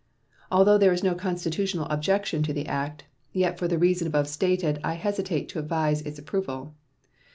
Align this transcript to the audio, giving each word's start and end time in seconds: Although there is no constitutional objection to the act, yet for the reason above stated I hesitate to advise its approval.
Although 0.51 0.79
there 0.79 0.91
is 0.91 1.03
no 1.03 1.13
constitutional 1.13 1.85
objection 1.91 2.41
to 2.41 2.53
the 2.53 2.65
act, 2.65 3.03
yet 3.33 3.59
for 3.59 3.67
the 3.67 3.77
reason 3.77 4.07
above 4.07 4.27
stated 4.27 4.79
I 4.83 4.95
hesitate 4.95 5.47
to 5.49 5.59
advise 5.59 6.01
its 6.01 6.17
approval. 6.17 6.73